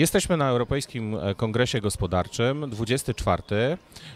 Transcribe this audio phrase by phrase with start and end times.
[0.00, 3.42] Jesteśmy na Europejskim e, Kongresie Gospodarczym, 24.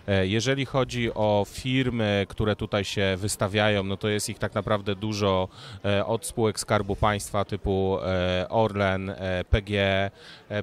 [0.07, 4.94] E, Jeżeli chodzi o firmy, które tutaj się wystawiają, no to jest ich tak naprawdę
[4.94, 5.48] dużo
[5.84, 7.98] e, od spółek Skarbu Państwa typu
[8.48, 9.14] Orlen,
[9.50, 10.10] PG,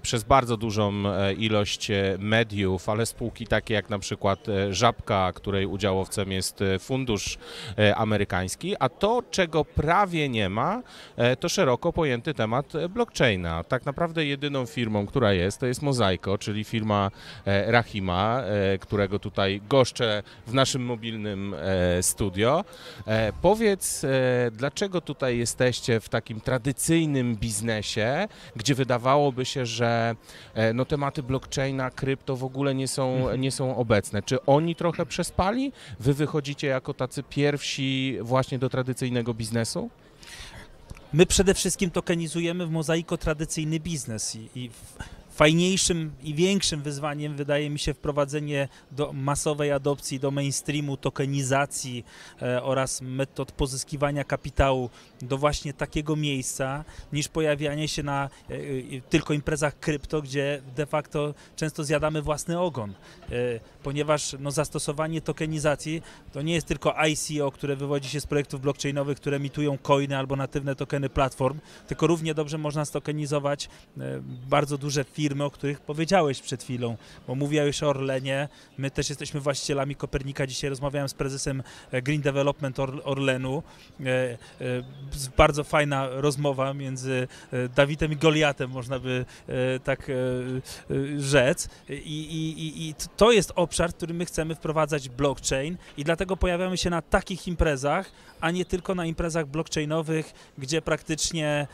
[0.02, 1.04] przez bardzo dużą
[1.38, 7.38] ilość mediów, ale spółki takie jak na przykład Żabka, której udziałowcem jest fundusz
[7.96, 10.82] amerykański, a to, czego prawie nie ma,
[11.40, 13.64] to szeroko pojęty temat blockchaina.
[13.64, 17.12] Tak naprawdę jedyną firmą, która jest, to jest Mozaiko, czyli firma
[17.46, 22.64] e, Rahima, e, którego tutaj goszczę w naszym mobilnym e, studio.
[23.42, 24.06] Powiedz,
[24.52, 30.16] dlaczego tutaj jesteście w takim tradycyjnym biznesie, gdzie wydawałoby się, że
[30.74, 34.22] no, tematy blockchaina, krypto w ogóle nie są, nie są obecne.
[34.22, 35.72] Czy oni trochę przespali?
[36.00, 39.90] Wy wychodzicie jako tacy pierwsi właśnie do tradycyjnego biznesu?
[41.14, 44.70] My przede wszystkim tokenizujemy w Mozaiko tradycyjny biznes i, i
[45.32, 52.06] fajniejszym i większym wyzwaniem wydaje mi się wprowadzenie do masowej adopcji, do mainstreamu, tokenizacji
[52.42, 54.90] e, oraz metod pozyskiwania kapitału
[55.22, 58.60] do właśnie takiego miejsca, niż pojawianie się na e, e,
[59.10, 62.94] tylko imprezach krypto, gdzie de facto często zjadamy własny ogon,
[63.84, 66.02] ponieważ no, zastosowanie tokenizacji
[66.34, 70.36] to nie jest tylko ICO, które wywodzi się z projektów blockchainowych, które emitują coiny albo
[70.36, 73.70] natywne tokeny platform, tylko równie dobrze można stokenizować
[74.50, 79.40] bardzo duże firmy, o których powiedziałeś przed chwilą, bo mówiłeś o Orlenie, my też jesteśmy
[79.40, 83.64] właścicielami Kopernika, dzisiaj rozmawiałem z prezesem e, Green Development Or Orlenu,
[84.06, 84.38] E, e,
[85.38, 87.28] bardzo fajna rozmowa między
[87.76, 89.26] Dawidem i Goliatem, można by
[89.84, 90.12] tak
[91.18, 91.70] rzec.
[91.90, 96.78] I, i, i, to jest obszar, w którym my chcemy wprowadzać blockchain i dlatego pojawiamy
[96.78, 101.68] się na takich imprezach, a nie tylko na imprezach blockchainowych, gdzie praktycznie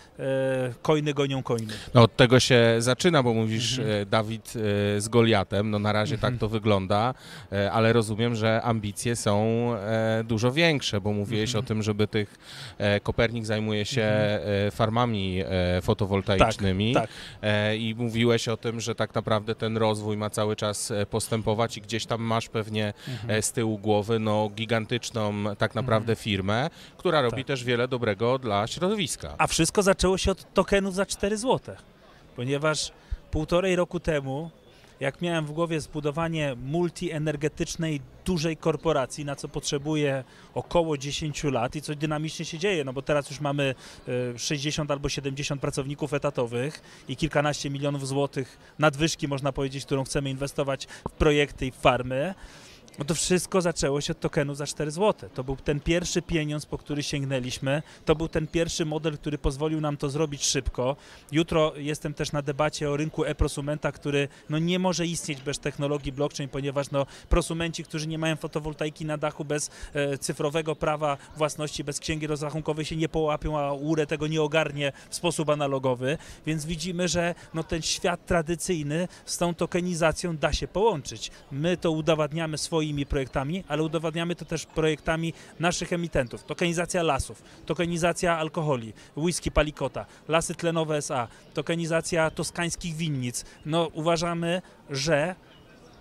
[0.82, 1.74] coiny gonią coiny.
[1.94, 4.02] No od tego się zaczyna, bo mówisz Mhm.
[4.02, 4.54] e, Dawid
[4.98, 6.34] e, z Goliatem, no na razie Mhm.
[6.34, 7.14] tak to wygląda,
[7.52, 9.38] e, ale rozumiem, że ambicje są
[10.24, 11.66] dużo większe, bo mówiłeś Mhm.
[11.66, 12.36] o tym, żeby tych,
[13.04, 14.12] Kopernik zajmuje się
[14.72, 15.44] farmami
[15.82, 17.10] fotowoltaicznymi Tak,
[17.42, 21.82] e, i mówiłeś o tym, że tak naprawdę ten rozwój ma cały czas postępować i
[21.82, 23.42] gdzieś tam masz pewnie Mhm.
[23.42, 27.48] z tyłu głowy no gigantyczną tak naprawdę firmę, która robi Tak.
[27.48, 29.36] też wiele dobrego dla środowiska.
[29.38, 31.76] A wszystko zaczęło się od tokenów za 4 zł,
[32.36, 32.92] ponieważ
[33.38, 34.50] półtorej roku temu,
[35.00, 41.82] jak miałem w głowie zbudowanie multienergetycznej, dużej korporacji, na co potrzebuję około 10 lat i
[41.82, 43.76] coś dynamicznie się dzieje, no bo teraz już mamy
[44.36, 50.30] e, 60 albo 70 pracowników etatowych i kilkanaście milionów złotych nadwyżki, można powiedzieć, którą chcemy
[50.30, 52.34] inwestować w projekty i w farmy.
[53.00, 55.30] No to wszystko zaczęło się od tokenu za 4 zł.
[55.34, 57.84] To był ten pierwszy pieniądz, po który sięgnęliśmy.
[58.06, 60.96] To był ten pierwszy model, który pozwolił nam to zrobić szybko.
[61.32, 66.12] Jutro jestem też na debacie o rynku e-prosumenta, który no nie może istnieć bez technologii
[66.12, 71.84] blockchain, ponieważ no, prosumenci, którzy nie mają fotowoltaiki na dachu bez e, cyfrowego prawa własności,
[71.84, 76.18] bez księgi rozrachunkowej się nie połapią, a URE tego nie ogarnie w sposób analogowy.
[76.46, 81.32] Więc widzimy, że no, ten świat tradycyjny z tą tokenizacją da się połączyć.
[81.52, 86.44] My to udowadniamy swoimi projektami, ale udowadniamy to też projektami naszych emitentów.
[86.44, 93.46] Tokenizacja lasów, tokenizacja alkoholi, whisky palikota, lasy tlenowe SA, tokenizacja toskańskich winnic.
[93.66, 95.36] No uważamy, że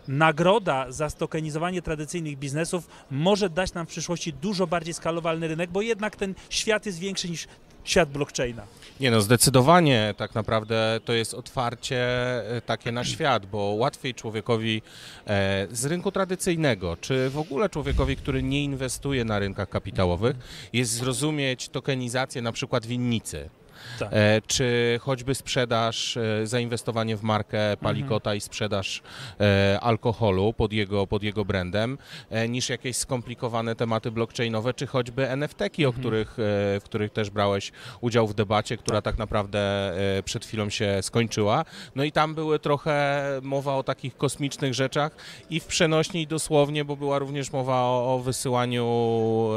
[0.09, 5.83] nagroda za stokenizowanie tradycyjnych biznesów może dać nam w przyszłości dużo bardziej skalowalny rynek, bo
[5.83, 7.47] jednak ten świat jest większy niż
[7.87, 8.63] świat blockchaina.
[9.01, 11.99] Nie no, zdecydowanie tak naprawdę to jest otwarcie
[12.57, 14.83] e, takie na świat, bo łatwiej człowiekowi
[15.27, 20.37] e, z rynku tradycyjnego, czy w ogóle człowiekowi, który nie inwestuje na rynkach kapitałowych,
[20.73, 23.51] jest zrozumieć tokenizację na przykład winnicy.
[23.99, 24.09] Tak.
[24.13, 29.03] E, czy choćby sprzedaż, e, zainwestowanie w markę Palikota i sprzedaż
[29.41, 31.99] e, alkoholu pod jego, pod jego brandem,
[32.49, 38.27] niż jakieś skomplikowane tematy blockchainowe, czy choćby NFT-ki, o których, w których też brałeś udział
[38.27, 39.59] w debacie, która tak, naprawdę
[40.19, 41.65] e, przed chwilą się skończyła.
[41.95, 45.13] No i tam były trochę mowa o takich kosmicznych rzeczach
[45.51, 48.87] i w przenośni i dosłownie, bo była również mowa o, o wysyłaniu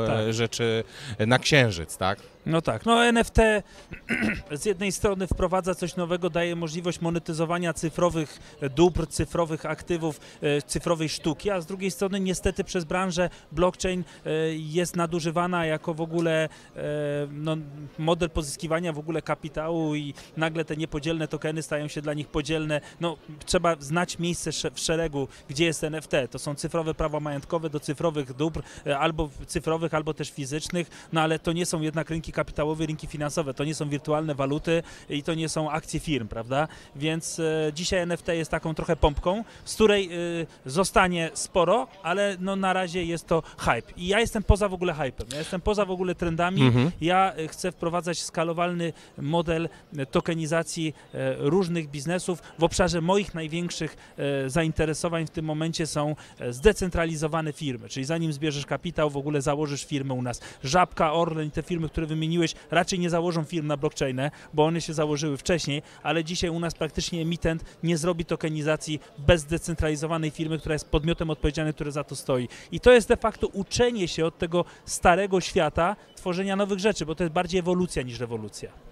[0.07, 0.33] Tak.
[0.33, 0.83] rzeczy
[1.27, 2.19] na księżyc, tak?
[2.45, 3.37] No tak, no NFT
[4.51, 8.39] z jednej strony wprowadza coś nowego, daje możliwość monetyzowania cyfrowych
[8.75, 14.29] dóbr, cyfrowych aktywów, e, cyfrowej sztuki, a z drugiej strony niestety przez branżę blockchain e,
[14.55, 16.49] jest nadużywana jako w ogóle e,
[17.31, 17.57] no,
[17.97, 22.81] model pozyskiwania w ogóle kapitału i nagle te niepodzielne tokeny stają się dla nich podzielne.
[22.99, 26.11] No, trzeba znać miejsce w szeregu, gdzie jest NFT.
[26.31, 28.61] To są cyfrowe prawa majątkowe do cyfrowych dóbr,
[28.99, 33.53] albo cyfrowych, albo też fizycznych, no ale to nie są jednak rynki kapitałowe, rynki finansowe,
[33.53, 36.67] to nie są wirtualne waluty i to nie są akcje firm, prawda?
[36.95, 40.17] Więc e, dzisiaj NFT jest taką trochę pompką, z której e,
[40.65, 43.93] zostanie sporo, ale no na razie jest to hype.
[43.97, 46.61] I ja jestem poza w ogóle hypem, ja jestem poza w ogóle trendami.
[46.61, 46.91] Mhm.
[47.01, 49.69] Ja e, chcę wprowadzać skalowalny model
[50.11, 50.93] tokenizacji
[51.37, 52.41] różnych biznesów.
[52.59, 53.97] W obszarze moich największych
[54.47, 56.15] zainteresowań w tym momencie są
[56.49, 60.41] zdecentralizowane firmy, czyli zanim zbierzesz kapitał, w ogóle założysz firmę u nas.
[60.63, 64.93] Żabka, Orlen te firmy, które wymieniłeś, raczej nie założą firm na blockchainę, bo one się
[64.93, 70.73] założyły wcześniej, ale dzisiaj u nas praktycznie emitent nie zrobi tokenizacji bez zdecentralizowanej firmy, która
[70.73, 72.47] jest podmiotem odpowiedzialnym, który za to stoi.
[72.71, 77.15] I to jest de facto uczenie się od tego starego świata, tworzenia nowych rzeczy, bo
[77.15, 78.88] to jest bardziej ewolucja niż rewolucja.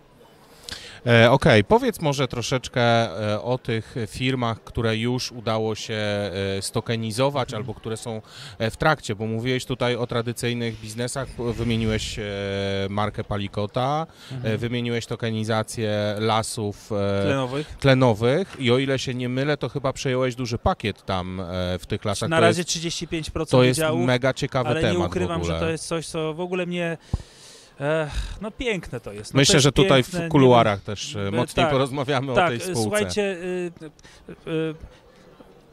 [1.05, 7.53] E, Okej, powiedz może troszeczkę e, o tych firmach, które już udało się e, stokenizować
[7.53, 8.21] albo które są
[8.59, 12.19] w trakcie, bo mówiłeś tutaj o tradycyjnych biznesach, wymieniłeś
[12.89, 14.07] markę Palikota,
[14.43, 16.89] e, wymieniłeś tokenizację lasów
[17.23, 17.67] Tlenowych.
[17.79, 21.41] tlenowych i o ile się nie mylę, to chyba przejąłeś duży pakiet tam
[21.79, 22.29] w tych lasach.
[22.29, 25.69] Na razie jest, 35% to jest udziałów, mega ciekawy ale temat nie ukrywam, że to
[25.69, 26.97] jest coś, co w ogóle mnie...
[27.79, 28.09] E,
[28.41, 29.33] no piękne to jest.
[29.33, 32.49] No Myślę, że tutaj piękne, w kuluarach też e, E, mocniej tak, porozmawiamy o tak,
[32.49, 32.81] tej spółce.
[32.81, 33.71] słuchajcie, y,
[34.29, 34.75] y, y,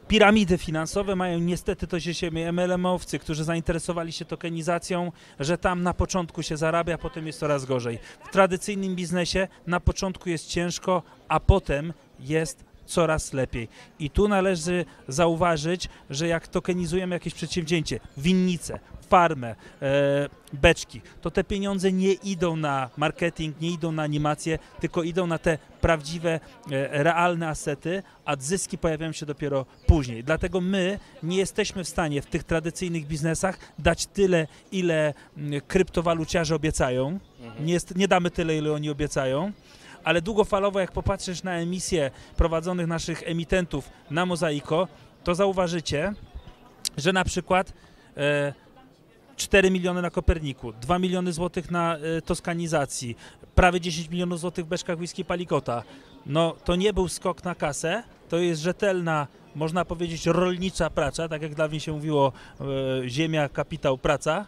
[0.07, 5.93] piramidy finansowe mają niestety to się siebie MLM-owcy, którzy zainteresowali się tokenizacją, że tam na
[5.93, 7.99] początku się zarabia, potem jest coraz gorzej.
[8.29, 13.67] W tradycyjnym biznesie na początku jest ciężko, a potem jest coraz lepiej.
[13.99, 18.79] I tu należy zauważyć, że jak tokenizujemy jakieś przedsięwzięcie, winnice,
[19.09, 25.03] farmę, e, beczki, to te pieniądze nie idą na marketing, nie idą na animację, tylko
[25.03, 26.39] idą na te prawdziwe,
[26.71, 30.23] e, realne asety, a zyski pojawiają się dopiero później.
[30.23, 36.55] Dlatego my nie jesteśmy w stanie w tych tradycyjnych biznesach dać tyle, ile mm, kryptowaluciarze
[36.55, 37.19] obiecają.
[37.59, 39.51] Nie, jest, nie damy tyle, ile oni obiecają.
[40.03, 44.87] Ale długofalowo, jak popatrzysz na emisję prowadzonych naszych emitentów na Mozaiko,
[45.23, 46.13] to zauważycie,
[46.97, 47.73] że na przykład
[48.17, 48.53] e,
[49.37, 53.17] 4 miliony na Koperniku, 2 miliony złotych na e, toskanizacji,
[53.55, 55.83] prawie 10 milionów złotych w beczkach whisky Palikota.
[56.25, 61.41] No to nie był skok na kasę, to jest rzetelna, można powiedzieć, rolnicza praca, tak
[61.41, 62.65] jak dawniej się mówiło, e,
[63.09, 64.45] ziemia, kapitał, praca.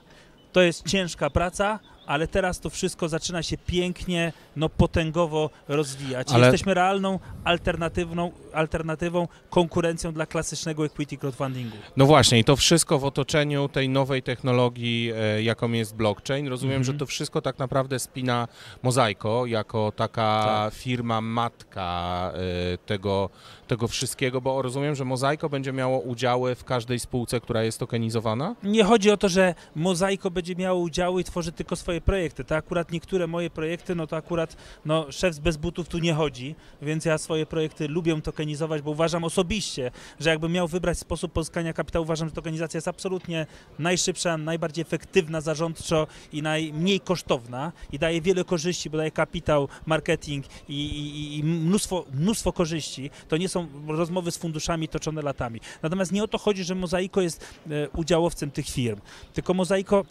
[0.52, 6.28] To jest ciężka praca, ale teraz to wszystko zaczyna się pięknie, no potęgowo rozwijać.
[6.32, 11.78] Ale- Jesteśmy realną, alternatywną, alternatywą, konkurencją dla klasycznego equity crowdfundingu.
[11.98, 16.48] No właśnie, i to wszystko w otoczeniu tej nowej technologii, e, jaką jest blockchain.
[16.48, 16.84] Rozumiem, Mhm.
[16.84, 18.48] że to wszystko tak naprawdę spina
[18.84, 20.74] Mozaiko jako taka Tak.
[20.74, 22.32] firma matka
[22.74, 23.30] e, tego,
[23.68, 28.56] tego wszystkiego, bo rozumiem, że Mozaiko będzie miało udziały w każdej spółce, która jest tokenizowana?
[28.64, 32.44] Nie chodzi o to, że Mozaiko będzie miało udziały i tworzy tylko swoje projekty.
[32.44, 36.56] To akurat niektóre moje projekty, no to akurat no, szef bez butów tu nie chodzi,
[36.82, 41.74] więc ja swoje projekty lubię tokenizować, bo uważam osobiście, że jakbym miał wybrać sposób pozyskania
[41.74, 43.46] kapitału, uważam, że tokenizacja jest absolutnie
[43.80, 50.46] najszybsza, najbardziej efektywna zarządczo i najmniej kosztowna i daje wiele korzyści, bo daje kapitał, marketing
[50.70, 53.10] i, i, i mnóstwo, mnóstwo korzyści.
[53.28, 55.60] To nie są rozmowy z funduszami toczone latami.
[55.82, 59.02] Natomiast nie o to chodzi, że Mozaiko jest e, udziałowcem tych firm,
[59.34, 60.06] tylko Mozaiko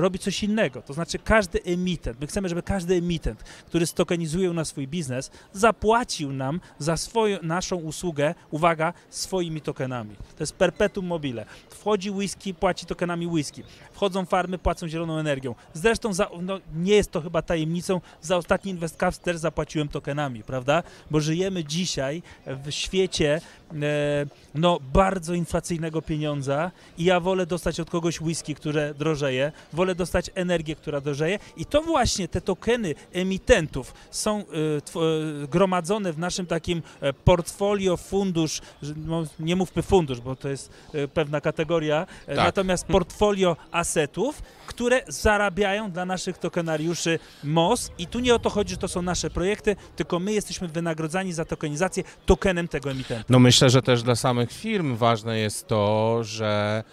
[0.00, 0.82] robi coś innego.
[0.82, 5.30] To znaczy każdy emitent, my chcemy, żeby każdy emitent, który stokenizuje u nas swój biznes,
[5.52, 10.16] zapłacił nam za swoją, naszą usługę, uwaga, swoimi tokenami.
[10.16, 11.46] To jest perpetuum mobile.
[11.70, 13.62] Wchodzi whisky, płaci tokenami whisky.
[13.92, 15.54] Wchodzą farmy, płacą zieloną energią.
[15.74, 20.82] Zresztą za, no, nie jest to chyba tajemnicą, za ostatni InvestCaps też zapłaciłem tokenami, prawda?
[21.10, 23.40] Bo żyjemy dzisiaj w świecie
[23.72, 29.87] e, no, bardzo inflacyjnego pieniądza i ja wolę dostać od kogoś whisky, które drożeje, wolę
[29.94, 36.18] dostać energię, która drożeje i to właśnie te tokeny emitentów są e, e, gromadzone w
[36.18, 38.60] naszym takim e, portfolio fundusz,
[38.96, 40.70] no, nie mówmy fundusz, bo to jest
[41.14, 42.36] pewna kategoria, Tak.
[42.36, 48.70] natomiast portfolio asetów, które zarabiają dla naszych tokenariuszy MOS i tu nie o to chodzi,
[48.70, 53.24] że to są nasze projekty, tylko my jesteśmy wynagrodzani za tokenizację tokenem tego emitenta.
[53.28, 56.84] No myślę, że też dla samych firm ważne jest to, że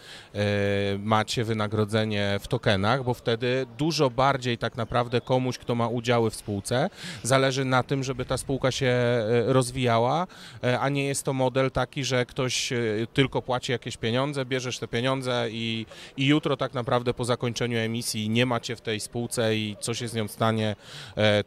[0.99, 2.47] macie wynagrodzenie w
[3.05, 6.89] bo wtedy dużo bardziej tak naprawdę komuś, kto ma udziały w spółce,
[7.24, 10.27] zależy na tym, żeby ta spółka się e, rozwijała,
[10.63, 12.77] e, a nie jest to model taki, że ktoś e,
[13.13, 15.86] tylko płaci jakieś pieniądze, bierzesz te pieniądze i,
[16.17, 20.08] i jutro tak naprawdę po zakończeniu emisji nie macie w tej spółce i co się
[20.08, 20.75] z nią stanie,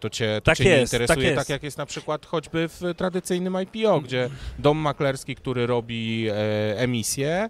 [0.00, 1.38] to cię, to Tak cię jest, nie tak interesuje, jest.
[1.38, 6.26] tak jak jest na przykład choćby w tradycyjnym IPO, gdzie dom maklerski, który robi
[6.76, 7.48] emisję,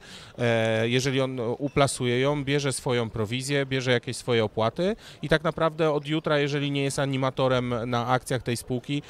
[0.85, 6.07] jeżeli on uplasuje ją, bierze swoją prowizję, bierze jakieś swoje opłaty i tak naprawdę od
[6.07, 9.03] jutra, jeżeli nie jest animatorem na akcjach tej spółki,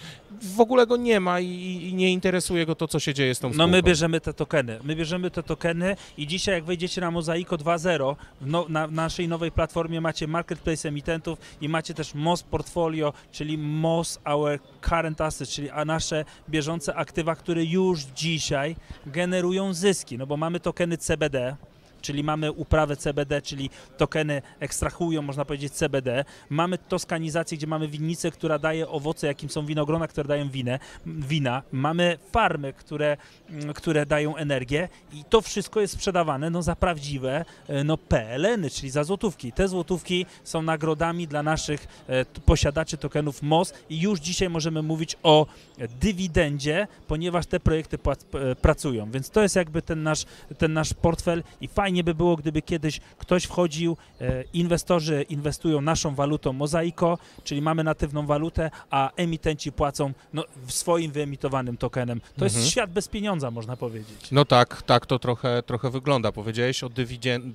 [0.56, 1.46] w ogóle go nie ma i,
[1.90, 3.70] i nie interesuje go to, co się dzieje z tą No spółką.
[3.70, 4.78] my bierzemy te tokeny.
[4.84, 9.28] My bierzemy te tokeny i dzisiaj jak wejdziecie na Mozaiko 2.0, w no, na naszej
[9.28, 15.50] nowej platformie macie marketplace emitentów i macie też MOS Portfolio, czyli MOS Our Current Assets,
[15.52, 21.56] czyli a nasze bieżące aktywa, które już dzisiaj generują zyski, no bo mamy tokeny CBD,
[22.02, 26.24] czyli mamy uprawę CBD, czyli tokeny ekstrahują, można powiedzieć, CBD.
[26.50, 31.62] Mamy toskanizację, gdzie mamy winnicę, która daje owoce, jakim są winogrona, które dają winę, wina.
[31.72, 33.16] Mamy farmy, które,
[33.50, 38.70] mm, które dają energię i to wszystko jest sprzedawane no, za prawdziwe e, no, PLN-y,
[38.70, 39.52] czyli za złotówki.
[39.52, 45.16] Te złotówki są nagrodami dla naszych e, posiadaczy tokenów MOS i już dzisiaj możemy mówić
[45.22, 45.46] o
[46.00, 47.98] dywidendzie, ponieważ te projekty
[48.62, 49.10] pracują.
[49.10, 50.24] Więc to jest jakby ten nasz,
[50.58, 56.14] ten nasz portfel i fajnie by było, gdyby kiedyś ktoś wchodził, e, inwestorzy inwestują naszą
[56.14, 62.20] walutą Mozaiko, czyli mamy natywną walutę, a emitenci płacą no, w swoim wyemitowanym tokenem.
[62.20, 62.52] To Mhm.
[62.60, 64.30] jest świat bez pieniądza, można powiedzieć.
[64.32, 66.32] No tak, tak to trochę, trochę wygląda.
[66.32, 66.88] Powiedziałeś o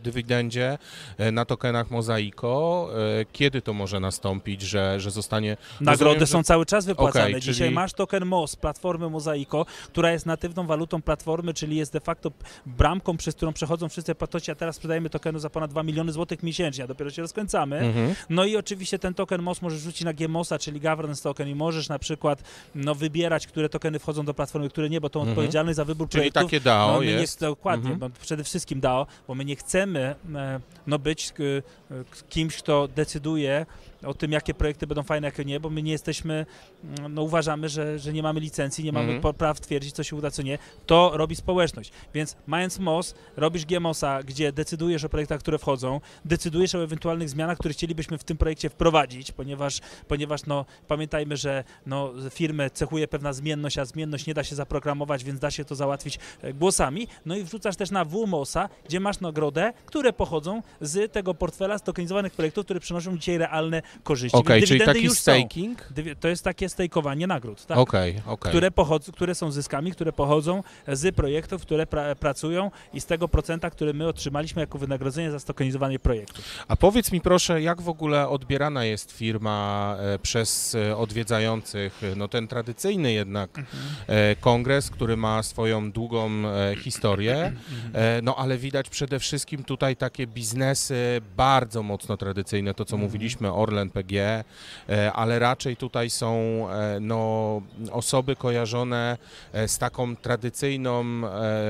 [0.03, 0.77] dywidendzie
[1.17, 2.89] e, na tokenach Mozaiko.
[3.21, 5.57] E, Kiedy to może nastąpić, że, że zostanie...
[5.81, 7.25] Nagrody Rozumiem, że- są cały czas wypłacane.
[7.25, 11.93] Okej, Dzisiaj czyli- masz token MOS, platformy Mozaiko, która jest natywną walutą platformy, czyli jest
[11.93, 12.31] de facto
[12.65, 16.43] bramką, przez którą przechodzą wszyscy płatności, a teraz sprzedajemy tokenu za ponad 2 miliony złotych
[16.43, 17.77] miesięcznie, a dopiero się rozkręcamy.
[17.79, 18.15] Mhm.
[18.29, 21.89] No i oczywiście ten token MOS możesz rzucić na GMOSa, czyli governance token i możesz
[21.89, 22.43] na przykład
[22.75, 25.37] no, wybierać, które tokeny wchodzą do platformy, które nie, bo to Mhm.
[25.37, 27.39] odpowiedzialność za wybór Czyli projektów takie DAO no, my nie, jest.
[27.39, 28.11] dokładnie, Mhm.
[28.21, 31.43] przede wszystkim DAO, bo my nie chcemy e, no, być e,
[31.95, 33.65] e, kimś, kto decyduje
[34.05, 36.45] o tym, jakie projekty będą fajne, jakie nie, bo my nie jesteśmy,
[36.83, 39.33] mm, no uważamy, że, że nie mamy licencji, nie mamy Mhm.
[39.33, 40.57] praw twierdzić, co się uda, co nie.
[40.86, 41.91] To robi społeczność.
[42.13, 47.57] Więc mając MOS, robisz GMOSa, gdzie decydujesz o projektach, które wchodzą, decydujesz o ewentualnych zmianach,
[47.57, 53.33] które chcielibyśmy w tym projekcie wprowadzić, ponieważ, ponieważ no, pamiętajmy, że no, firmę cechuje pewna
[53.33, 57.07] zmienność, a zmienność nie da się zaprogramować, więc da się to załatwić e, głosami.
[57.25, 62.33] No i wrzucasz też na WMOSa, gdzie masz nagrodę, które pochodzą z tego portfela stokenizowanych
[62.33, 64.38] projektów, które przynoszą dzisiaj realne korzyści.
[64.38, 65.19] Okej, Więc czyli taki już są.
[65.21, 65.88] staking?
[65.95, 67.77] Dywi- To jest takie stejkowanie nagród, tak?
[67.77, 68.50] Okej, okej.
[68.51, 73.27] Które, pochodzą, które są zyskami, które pochodzą z projektów, które pra, pracują i z tego
[73.27, 76.45] procenta, który my otrzymaliśmy jako wynagrodzenie za stokenizowanie projektów.
[76.67, 82.15] A powiedz mi proszę, jak w ogóle odbierana jest firma e, przez e, odwiedzających, e,
[82.15, 83.50] no ten tradycyjny jednak
[84.07, 86.29] e, kongres, który ma swoją długą
[86.83, 87.53] historię,
[87.93, 93.07] e, no ale widać przede wszystkim tutaj takie biznesy bardzo mocno tradycyjne, to co Mhm.
[93.12, 94.43] mówiliśmy, Orlen PG,
[94.89, 96.35] e, ale raczej tutaj są
[96.69, 97.61] e, no,
[97.91, 99.17] osoby kojarzone
[99.53, 101.03] e, z taką tradycyjną,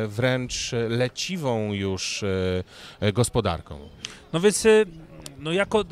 [0.08, 2.26] wręcz leciwą już
[3.14, 3.80] gospodarką.
[4.34, 4.68] No więc
[5.40, 5.84] no jako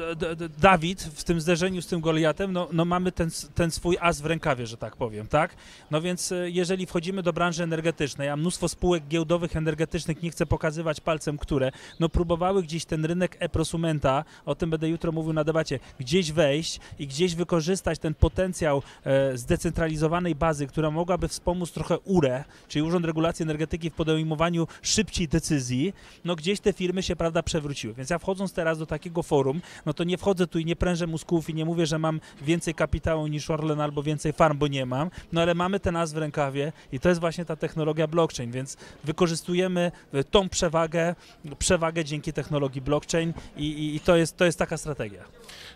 [0.57, 4.25] Dawid w tym zderzeniu z tym Goliatem, no, no mamy ten, ten swój as w
[4.25, 5.55] rękawie, że tak powiem, tak?
[5.91, 10.45] No więc y, jeżeli wchodzimy do branży energetycznej, a mnóstwo spółek giełdowych energetycznych, nie chcę
[10.45, 15.43] pokazywać palcem, które, no próbowały gdzieś ten rynek e-prosumenta, o tym będę jutro mówił na
[15.43, 21.99] debacie, gdzieś wejść i gdzieś wykorzystać ten potencjał e, zdecentralizowanej bazy, która mogłaby wspomóc trochę
[21.99, 25.93] URE, czyli Urząd Regulacji Energetyki w podejmowaniu szybciej decyzji,
[26.25, 27.93] no gdzieś te firmy się, prawda, przewróciły.
[27.93, 29.40] Więc ja wchodząc teraz do takiego forum,
[29.85, 32.75] no to nie wchodzę tu i nie prężę mózgów i nie mówię, że mam więcej
[32.75, 36.17] kapitału niż Orlen albo więcej farm, bo nie mam, no ale mamy ten nas w
[36.17, 41.15] rękawie i to jest właśnie ta technologia blockchain, więc wykorzystujemy e, tą przewagę,
[41.59, 45.23] przewagę dzięki technologii blockchain i, i, i to, jest, to jest taka strategia.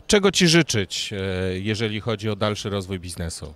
[0.08, 3.54] Czego Ci życzyć, e, jeżeli chodzi o dalszy rozwój biznesu?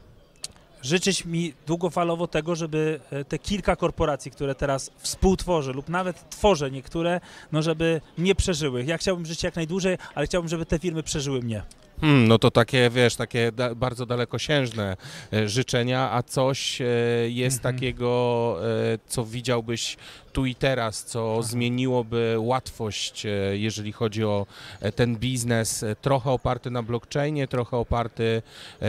[0.82, 6.72] Życzyć mi długofalowo tego, żeby e, te kilka korporacji, które teraz współtworzę lub nawet tworzę
[6.72, 7.22] niektóre,
[7.52, 8.86] no żeby nie przeżyły.
[8.86, 11.64] Ja chciałbym żyć jak najdłużej, ale chciałbym, żeby te firmy przeżyły mnie.
[12.02, 14.98] Hmm, no to takie, wiesz, takie da, bardzo dalekosiężne
[15.34, 16.86] e, życzenia, a coś e,
[17.28, 17.76] jest Mhm.
[17.76, 18.56] takiego,
[18.94, 19.98] e, co widziałbyś
[20.34, 21.48] tu i teraz, co Aha.
[21.48, 24.46] zmieniłoby łatwość, jeżeli chodzi o
[24.96, 28.42] ten biznes, trochę oparty na blockchainie, trochę oparty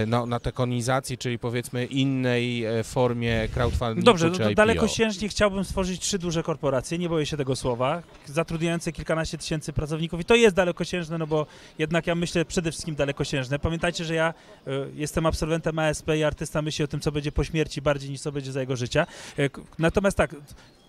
[0.06, 4.54] na, na tekonizacji, czyli powiedzmy innej formie crowdfundingu Dobrze, no czy to IPO.
[4.56, 10.20] dalekosiężnie chciałbym stworzyć trzy duże korporacje, nie boję się tego słowa, zatrudniające kilkanaście tysięcy pracowników
[10.20, 11.46] i to jest dalekosiężne, no bo
[11.78, 13.58] jednak ja myślę przede wszystkim dalekosiężne.
[13.58, 14.34] Pamiętajcie, że ja
[14.66, 18.20] y, jestem absolwentem ASP i artysta myśli o tym, co będzie po śmierci bardziej niż
[18.20, 19.06] co będzie za jego życia.
[19.52, 20.34] K- Natomiast tak,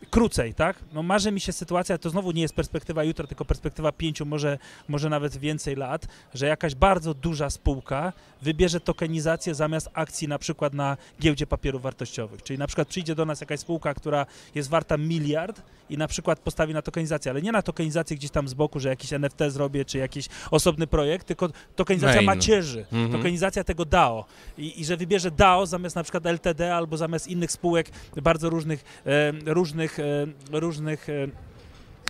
[0.09, 0.79] krócej, tak?
[0.93, 4.57] No marzy mi się sytuacja, to znowu nie jest perspektywa jutra, tylko perspektywa pięciu, może,
[4.87, 10.73] może nawet więcej lat, że jakaś bardzo duża spółka wybierze tokenizację zamiast akcji na przykład
[10.73, 12.43] na giełdzie papierów wartościowych.
[12.43, 16.39] Czyli na przykład przyjdzie do nas jakaś spółka, która jest warta miliard i na przykład
[16.39, 19.85] postawi na tokenizację, ale nie na tokenizację gdzieś tam z boku, że jakiś NFT zrobię,
[19.85, 22.25] czy jakiś osobny projekt, tylko tokenizacja Main.
[22.25, 23.11] macierzy, Mhm.
[23.11, 24.25] tokenizacja tego DAO
[24.57, 27.89] I, i że wybierze DAO zamiast na przykład LTD albo zamiast innych spółek
[28.21, 31.27] bardzo różnych, e, różnych, e, różnych e,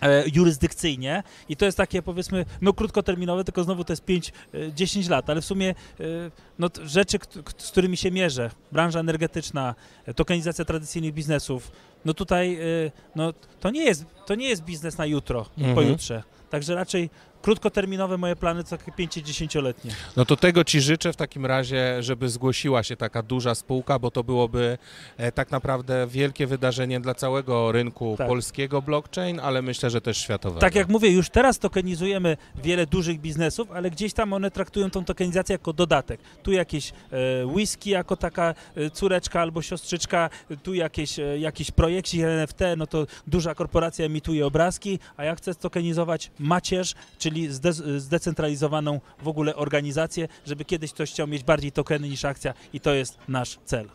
[0.02, 1.22] e, jurysdykcyjnie.
[1.48, 5.44] I to jest takie powiedzmy, no krótkoterminowe, tylko znowu to jest 5-10 lat, ale w
[5.44, 5.74] sumie
[6.58, 7.18] no, rzeczy,
[7.58, 9.74] z którymi się mierzę, branża energetyczna,
[10.16, 11.72] tokenizacja tradycyjnych biznesów,
[12.04, 12.58] no tutaj
[13.14, 15.74] no, to, nie jest, to nie jest biznes na jutro, Mhm.
[15.74, 17.10] pojutrze, także raczej
[17.42, 19.90] krótkoterminowe moje plany takie 5-10-letnie.
[20.16, 24.10] No to tego Ci życzę w takim razie, żeby zgłosiła się taka duża spółka, bo
[24.10, 24.78] to byłoby
[25.16, 28.28] e, tak naprawdę wielkie wydarzenie dla całego rynku Tak.
[28.28, 30.60] polskiego blockchain, ale myślę, że też światowego.
[30.60, 35.04] Tak jak mówię, już teraz tokenizujemy wiele dużych biznesów, ale gdzieś tam one traktują tą
[35.04, 36.20] tokenizację jako dodatek.
[36.42, 40.30] Tu jakieś e, whisky jako taka e, córeczka albo siostrzyczka,
[40.62, 45.54] tu jakieś, e, jakiś projekcik NFT, no to duża korporacja emituje obrazki, a ja chcę
[45.54, 52.08] tokenizować macierz, czyli zde- zdecentralizowaną w ogóle organizację, żeby kiedyś ktoś chciał mieć bardziej tokeny
[52.08, 53.88] niż akcja i to jest nasz cel.